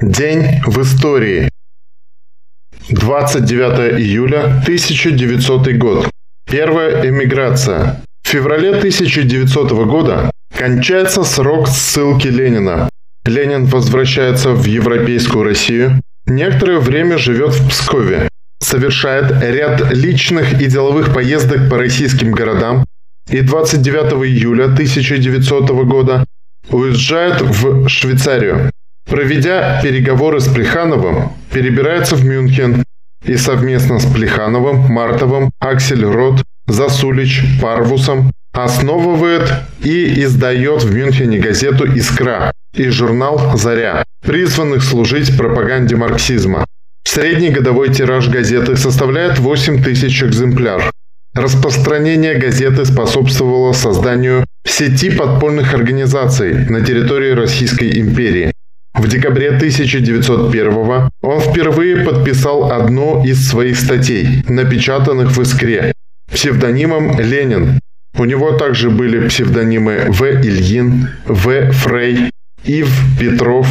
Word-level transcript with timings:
День 0.00 0.60
в 0.64 0.80
истории. 0.80 1.50
29 2.88 3.98
июля 3.98 4.44
1900 4.62 5.72
год. 5.72 6.08
Первая 6.48 7.04
эмиграция. 7.08 8.00
В 8.22 8.28
феврале 8.28 8.76
1900 8.76 9.72
года 9.88 10.30
кончается 10.56 11.24
срок 11.24 11.66
ссылки 11.66 12.28
Ленина. 12.28 12.88
Ленин 13.24 13.64
возвращается 13.64 14.50
в 14.50 14.64
Европейскую 14.66 15.42
Россию. 15.42 16.00
Некоторое 16.26 16.78
время 16.78 17.18
живет 17.18 17.54
в 17.54 17.68
Пскове. 17.68 18.28
Совершает 18.60 19.42
ряд 19.42 19.92
личных 19.92 20.62
и 20.62 20.66
деловых 20.66 21.12
поездок 21.12 21.68
по 21.68 21.76
российским 21.76 22.30
городам. 22.30 22.84
И 23.28 23.40
29 23.40 24.12
июля 24.28 24.66
1900 24.66 25.70
года 25.70 26.24
уезжает 26.70 27.40
в 27.40 27.88
Швейцарию. 27.88 28.70
Проведя 29.08 29.80
переговоры 29.82 30.38
с 30.38 30.48
Плехановым, 30.48 31.32
перебирается 31.50 32.14
в 32.14 32.24
Мюнхен 32.26 32.84
и 33.24 33.36
совместно 33.36 33.98
с 33.98 34.04
Плехановым, 34.04 34.92
Мартовым, 34.92 35.50
Аксельрод, 35.60 36.42
Засулич, 36.66 37.42
Парвусом 37.60 38.32
основывает 38.52 39.50
и 39.82 40.22
издает 40.22 40.82
в 40.82 40.94
Мюнхене 40.94 41.38
газету 41.38 41.86
«Искра» 41.86 42.52
и 42.74 42.88
журнал 42.90 43.56
«Заря», 43.56 44.04
призванных 44.22 44.82
служить 44.82 45.36
пропаганде 45.36 45.96
марксизма. 45.96 46.66
Средний 47.04 47.50
годовой 47.50 47.88
тираж 47.92 48.28
газеты 48.28 48.76
составляет 48.76 49.38
8 49.38 49.82
тысяч 49.82 50.22
экземпляр. 50.22 50.90
Распространение 51.34 52.34
газеты 52.34 52.84
способствовало 52.84 53.72
созданию 53.72 54.44
сети 54.66 55.10
подпольных 55.10 55.72
организаций 55.72 56.66
на 56.68 56.84
территории 56.84 57.30
Российской 57.30 57.98
империи, 58.00 58.52
в 58.98 59.08
декабре 59.08 59.50
1901 59.50 61.10
он 61.22 61.40
впервые 61.40 62.04
подписал 62.04 62.72
одну 62.72 63.24
из 63.24 63.48
своих 63.48 63.78
статей, 63.78 64.42
напечатанных 64.48 65.30
в 65.36 65.40
«Искре», 65.40 65.92
псевдонимом 66.30 67.18
«Ленин». 67.18 67.80
У 68.16 68.24
него 68.24 68.52
также 68.52 68.90
были 68.90 69.28
псевдонимы 69.28 70.06
В. 70.08 70.24
Ильин, 70.24 71.10
В. 71.26 71.70
Фрей, 71.70 72.30
Ив 72.64 72.90
Петров, 73.20 73.68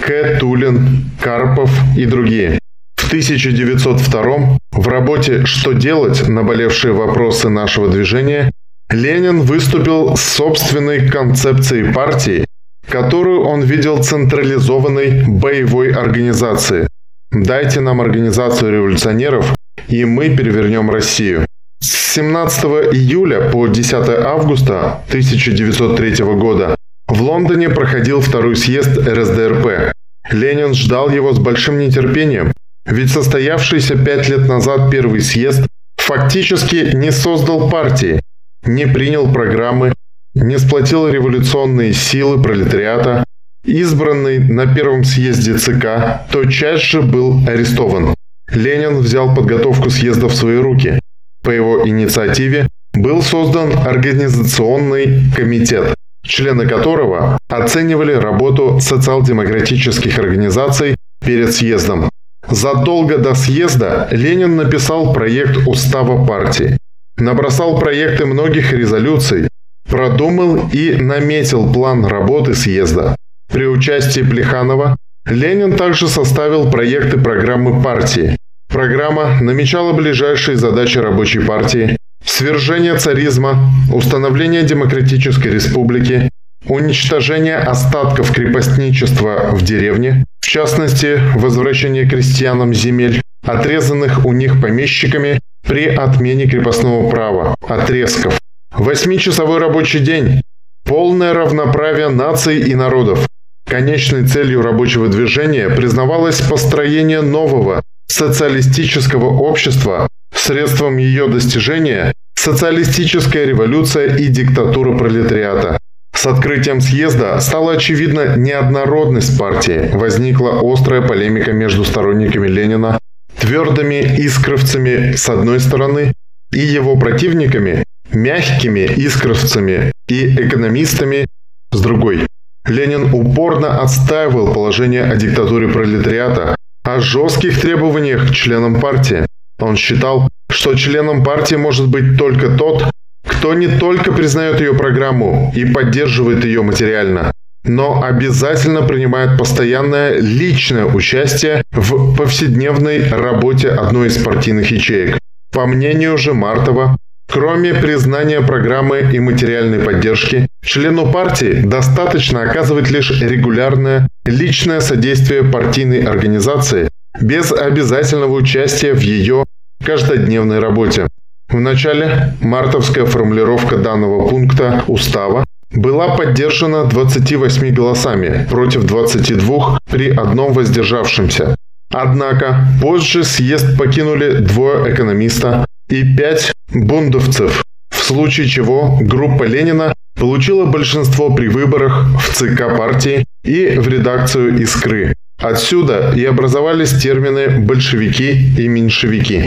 К. 0.00 0.38
Тулин, 0.40 1.10
Карпов 1.20 1.70
и 1.96 2.06
другие. 2.06 2.58
В 2.96 3.08
1902 3.08 4.58
в 4.72 4.88
работе 4.88 5.44
«Что 5.44 5.72
делать? 5.72 6.26
Наболевшие 6.26 6.94
вопросы 6.94 7.50
нашего 7.50 7.90
движения» 7.90 8.50
Ленин 8.90 9.40
выступил 9.40 10.16
с 10.16 10.22
собственной 10.22 11.08
концепцией 11.08 11.92
партии 11.92 12.46
которую 12.92 13.40
он 13.40 13.62
видел 13.62 14.02
централизованной 14.02 15.24
боевой 15.26 15.92
организацией. 15.92 16.88
Дайте 17.30 17.80
нам 17.80 18.02
организацию 18.02 18.70
революционеров, 18.70 19.54
и 19.88 20.04
мы 20.04 20.36
перевернем 20.36 20.90
Россию. 20.90 21.46
С 21.80 22.14
17 22.14 22.64
июля 22.92 23.50
по 23.50 23.66
10 23.66 23.92
августа 24.08 25.00
1903 25.08 26.24
года 26.36 26.76
в 27.08 27.22
Лондоне 27.22 27.70
проходил 27.70 28.20
второй 28.20 28.56
съезд 28.56 28.98
РСДРП. 28.98 29.92
Ленин 30.30 30.74
ждал 30.74 31.08
его 31.08 31.32
с 31.32 31.38
большим 31.38 31.78
нетерпением, 31.78 32.52
ведь 32.84 33.10
состоявшийся 33.10 33.96
пять 33.96 34.28
лет 34.28 34.46
назад 34.46 34.90
первый 34.90 35.22
съезд 35.22 35.66
фактически 35.96 36.94
не 36.94 37.10
создал 37.10 37.70
партии, 37.70 38.20
не 38.66 38.86
принял 38.86 39.32
программы 39.32 39.94
не 40.34 40.58
сплотил 40.58 41.08
революционные 41.08 41.92
силы 41.92 42.42
пролетариата, 42.42 43.24
избранный 43.64 44.38
на 44.38 44.72
первом 44.72 45.04
съезде 45.04 45.58
ЦК, 45.58 46.30
тотчас 46.30 46.80
же 46.80 47.02
был 47.02 47.46
арестован. 47.46 48.14
Ленин 48.50 48.98
взял 48.98 49.34
подготовку 49.34 49.90
съезда 49.90 50.28
в 50.28 50.34
свои 50.34 50.56
руки. 50.56 50.98
По 51.42 51.50
его 51.50 51.86
инициативе 51.86 52.68
был 52.94 53.22
создан 53.22 53.72
Организационный 53.86 55.30
комитет, 55.34 55.94
члены 56.24 56.66
которого 56.66 57.38
оценивали 57.48 58.12
работу 58.12 58.78
социал-демократических 58.80 60.18
организаций 60.18 60.96
перед 61.24 61.52
съездом. 61.52 62.10
Задолго 62.48 63.18
до 63.18 63.34
съезда 63.34 64.08
Ленин 64.10 64.56
написал 64.56 65.12
проект 65.12 65.66
устава 65.66 66.26
партии, 66.26 66.76
набросал 67.16 67.78
проекты 67.78 68.26
многих 68.26 68.72
резолюций, 68.72 69.48
продумал 69.88 70.68
и 70.72 70.96
наметил 70.96 71.72
план 71.72 72.04
работы 72.04 72.54
съезда. 72.54 73.16
При 73.52 73.66
участии 73.66 74.22
Плеханова 74.22 74.96
Ленин 75.26 75.76
также 75.76 76.08
составил 76.08 76.70
проекты 76.70 77.18
программы 77.18 77.82
партии. 77.82 78.36
Программа 78.68 79.40
намечала 79.40 79.92
ближайшие 79.92 80.56
задачи 80.56 80.98
рабочей 80.98 81.40
партии, 81.40 81.96
свержение 82.24 82.96
царизма, 82.96 83.70
установление 83.92 84.62
демократической 84.62 85.48
республики, 85.48 86.30
уничтожение 86.66 87.56
остатков 87.56 88.32
крепостничества 88.32 89.50
в 89.52 89.62
деревне, 89.62 90.24
в 90.40 90.46
частности, 90.46 91.20
возвращение 91.36 92.08
крестьянам 92.08 92.72
земель, 92.72 93.20
отрезанных 93.46 94.24
у 94.24 94.32
них 94.32 94.60
помещиками 94.60 95.40
при 95.66 95.86
отмене 95.86 96.46
крепостного 96.46 97.08
права, 97.10 97.54
отрезков, 97.66 98.38
Восьмичасовой 98.74 99.58
рабочий 99.58 100.00
день. 100.00 100.40
Полное 100.84 101.34
равноправие 101.34 102.08
наций 102.08 102.58
и 102.60 102.74
народов. 102.74 103.26
Конечной 103.68 104.26
целью 104.26 104.62
рабочего 104.62 105.08
движения 105.08 105.68
признавалось 105.68 106.40
построение 106.40 107.20
нового 107.20 107.82
социалистического 108.08 109.26
общества, 109.26 110.08
средством 110.34 110.96
ее 110.96 111.28
достижения– 111.28 112.14
социалистическая 112.34 113.44
революция 113.44 114.16
и 114.16 114.28
диктатура 114.28 114.96
пролетариата. 114.96 115.78
С 116.14 116.26
открытием 116.26 116.80
съезда 116.80 117.38
стала 117.40 117.72
очевидна 117.72 118.36
неоднородность 118.36 119.38
партии, 119.38 119.90
возникла 119.92 120.60
острая 120.62 121.02
полемика 121.02 121.52
между 121.52 121.84
сторонниками 121.84 122.48
Ленина, 122.48 122.98
твердыми 123.38 124.16
искровцами 124.18 125.12
с 125.12 125.28
одной 125.28 125.60
стороны 125.60 126.14
и 126.52 126.58
его 126.58 126.96
противниками, 126.96 127.84
мягкими 128.14 128.86
искровцами 128.96 129.92
и 130.08 130.34
экономистами 130.34 131.26
с 131.72 131.80
другой. 131.80 132.26
Ленин 132.66 133.12
упорно 133.12 133.80
отстаивал 133.80 134.52
положение 134.52 135.04
о 135.04 135.16
диктатуре 135.16 135.68
пролетариата, 135.68 136.54
о 136.84 137.00
жестких 137.00 137.60
требованиях 137.60 138.30
к 138.30 138.34
членам 138.34 138.80
партии. 138.80 139.26
Он 139.60 139.76
считал, 139.76 140.28
что 140.50 140.74
членом 140.74 141.24
партии 141.24 141.56
может 141.56 141.88
быть 141.88 142.16
только 142.16 142.56
тот, 142.56 142.84
кто 143.26 143.54
не 143.54 143.68
только 143.68 144.12
признает 144.12 144.60
ее 144.60 144.74
программу 144.74 145.52
и 145.56 145.64
поддерживает 145.64 146.44
ее 146.44 146.62
материально, 146.62 147.32
но 147.64 148.02
обязательно 148.02 148.82
принимает 148.82 149.38
постоянное 149.38 150.18
личное 150.18 150.84
участие 150.84 151.62
в 151.72 152.16
повседневной 152.16 153.08
работе 153.08 153.70
одной 153.70 154.08
из 154.08 154.18
партийных 154.18 154.70
ячеек. 154.70 155.18
По 155.52 155.66
мнению 155.66 156.18
же 156.18 156.34
Мартова, 156.34 156.96
Кроме 157.32 157.72
признания 157.72 158.42
программы 158.42 159.08
и 159.10 159.18
материальной 159.18 159.78
поддержки, 159.78 160.46
члену 160.62 161.10
партии 161.10 161.62
достаточно 161.64 162.42
оказывать 162.42 162.90
лишь 162.90 163.10
регулярное 163.22 164.06
личное 164.26 164.80
содействие 164.80 165.42
партийной 165.42 166.02
организации 166.02 166.90
без 167.18 167.50
обязательного 167.50 168.34
участия 168.34 168.92
в 168.92 169.00
ее 169.00 169.46
каждодневной 169.82 170.58
работе. 170.58 171.08
В 171.48 171.58
начале 171.58 172.34
мартовская 172.42 173.06
формулировка 173.06 173.78
данного 173.78 174.28
пункта 174.28 174.84
устава 174.86 175.46
была 175.70 176.14
поддержана 176.14 176.84
28 176.84 177.74
голосами 177.74 178.46
против 178.50 178.84
22 178.84 179.78
при 179.90 180.10
одном 180.10 180.52
воздержавшемся. 180.52 181.56
Однако 181.94 182.66
позже 182.82 183.24
съезд 183.24 183.78
покинули 183.78 184.36
двое 184.36 184.92
экономиста 184.92 185.64
и 185.88 186.16
пять 186.16 186.52
бундовцев, 186.72 187.62
в 187.90 188.02
случае 188.02 188.48
чего 188.48 188.98
группа 189.00 189.44
Ленина 189.44 189.94
получила 190.16 190.64
большинство 190.64 191.34
при 191.34 191.48
выборах 191.48 192.06
в 192.20 192.34
ЦК 192.34 192.76
партии 192.76 193.24
и 193.44 193.78
в 193.78 193.88
редакцию 193.88 194.58
«Искры». 194.60 195.14
Отсюда 195.40 196.12
и 196.14 196.24
образовались 196.24 196.96
термины 197.00 197.60
«большевики» 197.60 198.30
и 198.58 198.68
«меньшевики». 198.68 199.46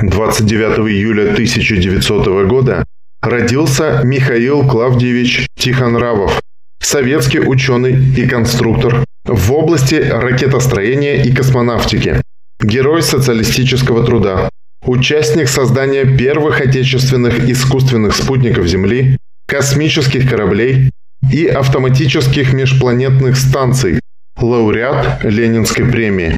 29 0.00 0.78
июля 0.88 1.32
1900 1.32 2.46
года 2.46 2.84
родился 3.22 4.02
Михаил 4.04 4.66
Клавдевич 4.66 5.46
Тихонравов, 5.56 6.40
советский 6.80 7.40
ученый 7.40 7.96
и 8.16 8.26
конструктор 8.26 9.04
в 9.24 9.52
области 9.52 9.94
ракетостроения 9.94 11.22
и 11.22 11.32
космонавтики, 11.32 12.22
герой 12.60 13.02
социалистического 13.02 14.04
труда, 14.04 14.50
участник 14.86 15.48
создания 15.48 16.04
первых 16.04 16.60
отечественных 16.60 17.48
искусственных 17.48 18.14
спутников 18.14 18.66
Земли, 18.66 19.18
космических 19.46 20.28
кораблей 20.28 20.90
и 21.32 21.46
автоматических 21.46 22.52
межпланетных 22.52 23.36
станций, 23.36 24.00
лауреат 24.38 25.24
Ленинской 25.24 25.86
премии. 25.86 26.36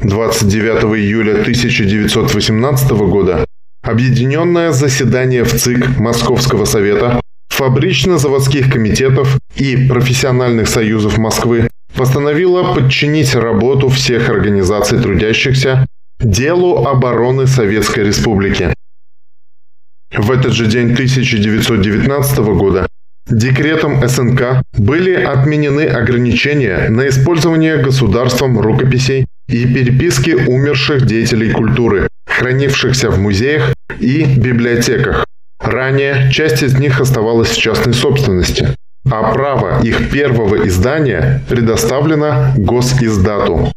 29 0.00 0.84
июля 0.96 1.40
1918 1.40 2.90
года 2.90 3.44
Объединенное 3.82 4.72
заседание 4.72 5.44
в 5.44 5.52
ЦИК 5.52 5.98
Московского 5.98 6.64
совета, 6.64 7.20
фабрично-заводских 7.48 8.70
комитетов 8.72 9.38
и 9.56 9.88
профессиональных 9.88 10.68
союзов 10.68 11.16
Москвы 11.16 11.68
постановило 11.94 12.74
подчинить 12.74 13.34
работу 13.34 13.88
всех 13.88 14.28
организаций 14.28 15.00
трудящихся 15.00 15.86
делу 16.20 16.84
обороны 16.86 17.46
Советской 17.46 18.04
Республики. 18.04 18.74
В 20.16 20.30
этот 20.30 20.52
же 20.52 20.66
день 20.66 20.92
1919 20.92 22.38
года 22.38 22.88
Декретом 23.30 24.06
СНК 24.08 24.62
были 24.78 25.12
отменены 25.12 25.82
ограничения 25.82 26.88
на 26.88 27.08
использование 27.08 27.76
государством 27.76 28.58
рукописей 28.58 29.26
и 29.48 29.66
переписки 29.66 30.30
умерших 30.30 31.04
деятелей 31.04 31.52
культуры, 31.52 32.08
хранившихся 32.26 33.10
в 33.10 33.18
музеях 33.18 33.74
и 34.00 34.24
библиотеках. 34.24 35.26
Ранее 35.60 36.30
часть 36.32 36.62
из 36.62 36.78
них 36.78 37.00
оставалась 37.00 37.50
в 37.50 37.60
частной 37.60 37.92
собственности, 37.92 38.74
а 39.10 39.30
право 39.32 39.82
их 39.82 40.10
первого 40.10 40.66
издания 40.66 41.42
предоставлено 41.50 42.54
госиздату. 42.56 43.72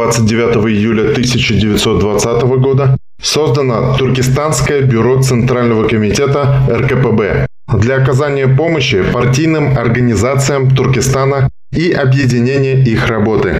29 0.00 0.56
июля 0.70 1.10
1920 1.10 2.42
года 2.58 2.96
создано 3.22 3.96
Туркестанское 3.98 4.80
бюро 4.80 5.22
Центрального 5.22 5.86
комитета 5.86 6.66
РКПБ 6.70 7.46
для 7.74 7.96
оказания 7.96 8.48
помощи 8.48 9.02
партийным 9.12 9.76
организациям 9.76 10.74
Туркестана 10.74 11.50
и 11.72 11.92
объединения 11.92 12.82
их 12.82 13.08
работы. 13.08 13.58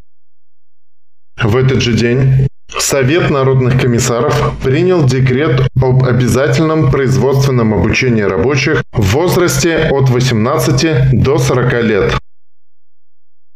В 1.42 1.56
этот 1.56 1.82
же 1.82 1.92
день 1.92 2.48
Совет 2.78 3.30
народных 3.30 3.78
комиссаров 3.80 4.54
принял 4.62 5.04
декрет 5.04 5.68
об 5.82 6.04
обязательном 6.04 6.90
производственном 6.90 7.74
обучении 7.74 8.22
рабочих 8.22 8.82
в 8.92 9.02
возрасте 9.12 9.90
от 9.90 10.08
18 10.08 11.22
до 11.22 11.38
40 11.38 11.82
лет. 11.82 12.18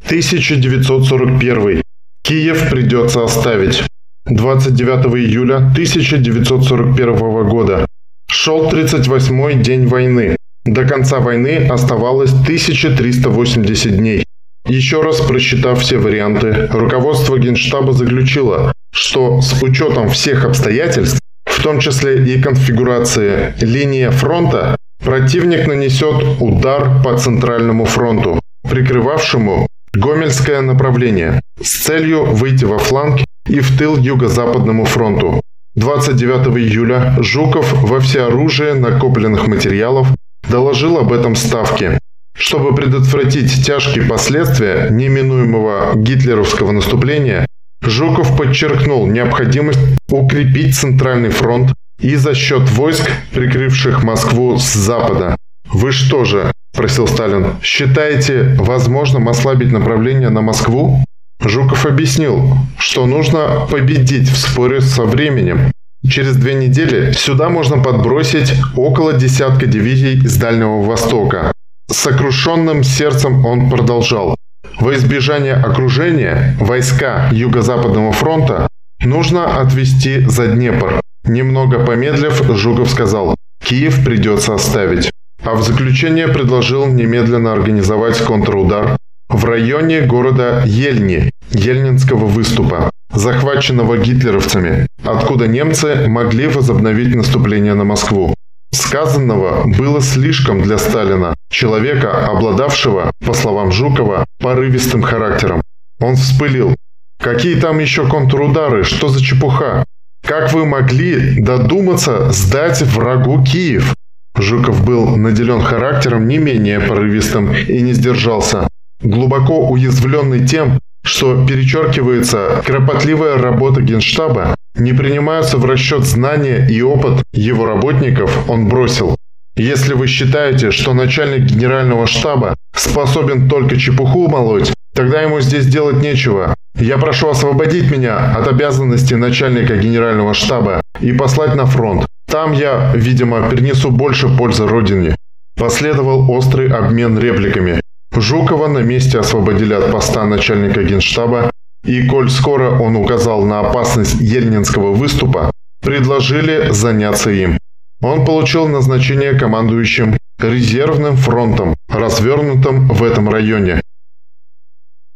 1941. 0.05 1.84
Киев 2.25 2.71
придется 2.71 3.23
оставить. 3.23 3.83
29 4.25 5.05
июля 5.15 5.57
1941 5.57 7.47
года. 7.47 7.85
Шел 8.27 8.67
38-й 8.67 9.61
день 9.61 9.85
войны. 9.85 10.35
До 10.65 10.85
конца 10.85 11.19
войны 11.19 11.67
оставалось 11.69 12.33
1380 12.33 13.97
дней. 13.97 14.25
Еще 14.67 15.03
раз 15.03 15.21
просчитав 15.21 15.79
все 15.81 15.99
варианты, 15.99 16.67
руководство 16.71 17.37
Генштаба 17.37 17.93
заключило, 17.93 18.73
что 18.91 19.41
с 19.41 19.61
учетом 19.61 20.09
всех 20.09 20.45
обстоятельств, 20.45 21.19
в 21.45 21.61
том 21.61 21.79
числе 21.79 22.25
и 22.25 22.41
конфигурации 22.41 23.53
линии 23.61 24.09
фронта, 24.09 24.77
противник 25.03 25.67
нанесет 25.67 26.41
удар 26.41 27.03
по 27.03 27.15
Центральному 27.19 27.85
фронту, 27.85 28.39
прикрывавшему 28.67 29.67
Гомельское 29.95 30.61
направление 30.61 31.39
с 31.61 31.85
целью 31.85 32.25
выйти 32.25 32.65
во 32.65 32.77
фланг 32.79 33.21
и 33.47 33.61
в 33.61 33.77
тыл 33.77 33.97
Юго-Западному 33.97 34.83
фронту. 34.83 35.39
29 35.75 36.47
июля 36.57 37.15
Жуков 37.19 37.71
во 37.81 38.01
всеоружие 38.01 38.73
накопленных 38.73 39.47
материалов 39.47 40.09
доложил 40.49 40.97
об 40.97 41.13
этом 41.13 41.35
Ставке. 41.35 41.97
Чтобы 42.37 42.75
предотвратить 42.75 43.65
тяжкие 43.65 44.03
последствия 44.03 44.89
неминуемого 44.89 45.93
гитлеровского 45.95 46.71
наступления, 46.71 47.45
Жуков 47.81 48.35
подчеркнул 48.37 49.07
необходимость 49.07 49.79
укрепить 50.09 50.75
Центральный 50.75 51.29
фронт 51.29 51.73
и 52.01 52.15
за 52.15 52.35
счет 52.35 52.69
войск, 52.69 53.09
прикрывших 53.33 54.03
Москву 54.03 54.57
с 54.57 54.73
запада. 54.73 55.37
Вы 55.71 55.93
что 55.93 56.25
же, 56.25 56.51
спросил 56.75 57.07
Сталин. 57.07 57.55
«Считаете 57.61 58.53
возможным 58.59 59.29
ослабить 59.29 59.71
направление 59.71 60.29
на 60.29 60.41
Москву?» 60.41 61.05
Жуков 61.39 61.85
объяснил, 61.85 62.57
что 62.77 63.05
нужно 63.05 63.65
победить 63.71 64.29
в 64.29 64.35
споре 64.35 64.81
со 64.81 65.03
временем. 65.03 65.71
Через 66.05 66.35
две 66.35 66.53
недели 66.53 67.13
сюда 67.13 67.47
можно 67.47 67.77
подбросить 67.77 68.53
около 68.75 69.13
десятка 69.13 69.67
дивизий 69.67 70.27
с 70.27 70.35
Дальнего 70.35 70.81
Востока. 70.81 71.53
С 71.89 71.95
сокрушенным 71.95 72.83
сердцем 72.83 73.45
он 73.45 73.69
продолжал. 73.69 74.35
Во 74.77 74.93
избежание 74.95 75.53
окружения 75.53 76.57
войска 76.59 77.29
Юго-Западного 77.31 78.11
фронта 78.11 78.67
нужно 78.99 79.61
отвести 79.61 80.25
за 80.27 80.47
Днепр. 80.47 80.99
Немного 81.25 81.85
помедлив, 81.85 82.43
Жуков 82.57 82.89
сказал, 82.89 83.35
Киев 83.63 84.03
придется 84.03 84.55
оставить 84.55 85.09
а 85.45 85.53
в 85.53 85.63
заключение 85.63 86.27
предложил 86.27 86.87
немедленно 86.87 87.53
организовать 87.53 88.17
контрудар 88.17 88.97
в 89.29 89.45
районе 89.45 90.01
города 90.01 90.63
Ельни, 90.65 91.31
Ельнинского 91.51 92.25
выступа, 92.25 92.89
захваченного 93.13 93.97
гитлеровцами, 93.97 94.87
откуда 95.03 95.47
немцы 95.47 96.07
могли 96.07 96.47
возобновить 96.47 97.15
наступление 97.15 97.75
на 97.75 97.83
Москву. 97.83 98.33
Сказанного 98.71 99.65
было 99.77 100.01
слишком 100.01 100.61
для 100.61 100.77
Сталина, 100.77 101.35
человека, 101.49 102.25
обладавшего, 102.27 103.11
по 103.25 103.33
словам 103.33 103.71
Жукова, 103.71 104.25
порывистым 104.39 105.01
характером. 105.01 105.61
Он 105.99 106.15
вспылил. 106.15 106.75
«Какие 107.21 107.55
там 107.55 107.79
еще 107.79 108.07
контрудары? 108.07 108.83
Что 108.83 109.07
за 109.07 109.23
чепуха? 109.23 109.85
Как 110.25 110.51
вы 110.51 110.65
могли 110.65 111.39
додуматься 111.39 112.31
сдать 112.31 112.81
врагу 112.81 113.43
Киев? 113.43 113.95
Жуков 114.37 114.85
был 114.85 115.15
наделен 115.15 115.61
характером 115.61 116.27
не 116.27 116.37
менее 116.37 116.79
порывистым 116.79 117.53
и 117.53 117.81
не 117.81 117.93
сдержался. 117.93 118.67
Глубоко 119.01 119.69
уязвленный 119.69 120.45
тем, 120.45 120.79
что 121.03 121.45
перечеркивается 121.45 122.61
кропотливая 122.65 123.37
работа 123.37 123.81
Генштаба, 123.81 124.55
не 124.75 124.93
принимаются 124.93 125.57
в 125.57 125.65
расчет 125.65 126.03
знания 126.03 126.67
и 126.69 126.81
опыт 126.81 127.23
его 127.33 127.65
работников, 127.65 128.49
он 128.49 128.67
бросил. 128.67 129.15
Если 129.55 129.93
вы 129.93 130.07
считаете, 130.07 130.71
что 130.71 130.93
начальник 130.93 131.43
генерального 131.43 132.07
штаба 132.07 132.55
способен 132.75 133.47
только 133.47 133.77
чепуху 133.77 134.27
молоть, 134.27 134.73
тогда 134.93 135.21
ему 135.21 135.39
здесь 135.39 135.65
делать 135.65 136.01
нечего. 136.01 136.55
Я 136.77 136.97
прошу 136.97 137.29
освободить 137.29 137.89
меня 137.89 138.35
от 138.35 138.47
обязанности 138.47 139.13
начальника 139.13 139.77
генерального 139.77 140.33
штаба 140.33 140.81
и 140.99 141.13
послать 141.13 141.55
на 141.55 141.65
фронт. 141.65 142.05
Там 142.35 142.51
я, 142.51 142.91
видимо, 142.93 143.49
принесу 143.49 143.91
больше 143.91 144.27
пользы 144.27 144.67
Родине. 144.67 145.15
Последовал 145.57 146.29
острый 146.29 146.67
обмен 146.67 147.17
репликами. 147.17 147.79
Жукова 148.13 148.67
на 148.67 148.79
месте 148.79 149.19
освободили 149.19 149.73
от 149.73 149.89
поста 149.89 150.25
начальника 150.25 150.83
генштаба, 150.83 151.49
и, 151.85 152.05
коль 152.05 152.29
скоро 152.29 152.71
он 152.71 152.97
указал 152.97 153.45
на 153.45 153.61
опасность 153.61 154.19
Ельнинского 154.19 154.91
выступа, 154.91 155.49
предложили 155.81 156.73
заняться 156.73 157.29
им. 157.29 157.57
Он 158.01 158.25
получил 158.25 158.67
назначение 158.67 159.39
командующим 159.39 160.17
резервным 160.37 161.15
фронтом, 161.15 161.75
развернутым 161.87 162.89
в 162.89 163.01
этом 163.01 163.29
районе. 163.29 163.81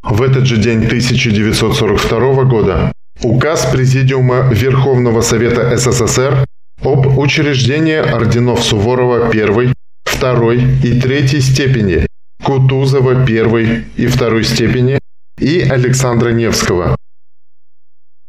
В 0.04 0.22
этот 0.22 0.46
же 0.46 0.56
день 0.56 0.86
1942 0.86 2.44
года 2.46 2.94
указ 3.22 3.66
Президиума 3.66 4.48
Верховного 4.54 5.20
Совета 5.20 5.76
СССР 5.76 6.46
об 6.82 7.18
учреждении 7.18 7.96
орденов 7.96 8.64
Суворова 8.64 9.32
I, 9.34 9.74
II 10.06 10.82
и 10.84 11.00
III 11.00 11.40
степени, 11.42 12.08
Кутузова 12.44 13.26
I 13.28 13.86
и 13.98 14.06
II 14.06 14.44
степени 14.44 15.00
и 15.40 15.62
Александра 15.62 16.30
Невского. 16.30 16.96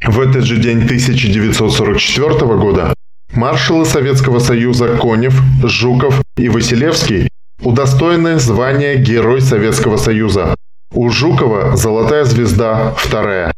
В 0.04 0.20
этот 0.20 0.44
же 0.44 0.56
день 0.56 0.84
1944 0.84 2.34
года 2.56 2.94
маршалы 3.34 3.84
Советского 3.84 4.38
Союза 4.38 4.96
Конев, 4.96 5.40
Жуков 5.62 6.22
и 6.36 6.48
Василевский 6.48 7.28
удостоены 7.62 8.38
звания 8.38 8.96
Герой 8.96 9.40
Советского 9.40 9.96
Союза. 9.96 10.54
У 10.92 11.08
Жукова 11.10 11.76
«Золотая 11.76 12.24
звезда» 12.24 12.94
вторая. 12.96 13.52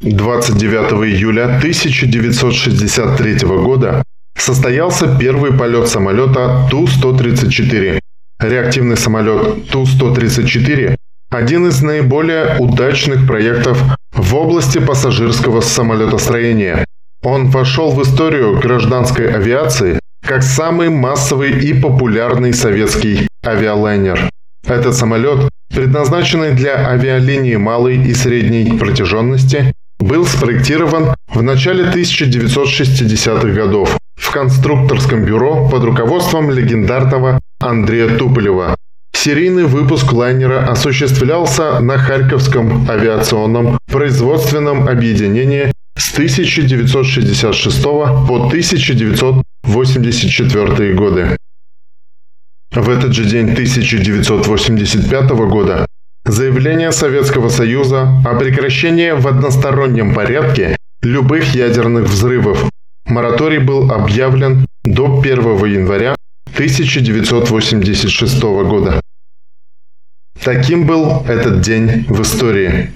29 0.00 0.92
июля 1.04 1.44
1963 1.58 3.36
года 3.44 4.02
состоялся 4.34 5.14
первый 5.18 5.52
полет 5.52 5.88
самолета 5.88 6.66
Ту-134. 6.70 8.00
Реактивный 8.40 8.96
самолет 8.96 9.68
Ту-134– 9.68 10.96
один 11.30 11.66
из 11.66 11.82
наиболее 11.82 12.56
удачных 12.58 13.26
проектов 13.26 13.78
в 14.12 14.34
области 14.34 14.78
пассажирского 14.78 15.60
самолетостроения. 15.60 16.86
Он 17.22 17.50
вошел 17.50 17.90
в 17.90 18.02
историю 18.02 18.58
гражданской 18.58 19.30
авиации 19.30 20.00
как 20.26 20.42
самый 20.42 20.88
массовый 20.88 21.60
и 21.60 21.74
популярный 21.74 22.54
советский 22.54 23.28
авиалайнер. 23.44 24.30
Этот 24.66 24.94
самолет, 24.94 25.50
предназначенный 25.68 26.52
для 26.52 26.88
авиалинии 26.88 27.56
малой 27.56 27.96
и 28.02 28.14
средней 28.14 28.78
протяженности, 28.78 29.74
был 30.00 30.26
спроектирован 30.26 31.14
в 31.28 31.42
начале 31.42 31.84
1960-х 31.84 33.48
годов 33.48 33.96
в 34.16 34.32
конструкторском 34.32 35.24
бюро 35.24 35.68
под 35.68 35.84
руководством 35.84 36.50
легендарного 36.50 37.38
Андрея 37.60 38.16
Туполева. 38.16 38.74
Серийный 39.12 39.64
выпуск 39.64 40.12
лайнера 40.12 40.66
осуществлялся 40.66 41.78
на 41.80 41.98
Харьковском 41.98 42.90
авиационном 42.90 43.78
производственном 43.90 44.88
объединении 44.88 45.72
с 45.96 46.12
1966 46.12 47.82
по 47.82 48.46
1984 48.46 50.94
годы. 50.94 51.36
В 52.72 52.88
этот 52.88 53.12
же 53.12 53.24
день 53.24 53.50
1985 53.52 55.30
года 55.30 55.86
Заявление 56.26 56.92
Советского 56.92 57.48
Союза 57.48 58.20
о 58.24 58.34
прекращении 58.38 59.12
в 59.12 59.26
одностороннем 59.26 60.14
порядке 60.14 60.76
любых 61.02 61.54
ядерных 61.54 62.04
взрывов. 62.04 62.68
Мораторий 63.06 63.58
был 63.58 63.90
объявлен 63.90 64.66
до 64.84 65.18
1 65.20 65.64
января 65.64 66.14
1986 66.52 68.42
года. 68.42 69.00
Таким 70.42 70.86
был 70.86 71.24
этот 71.26 71.62
день 71.62 72.04
в 72.08 72.20
истории. 72.20 72.90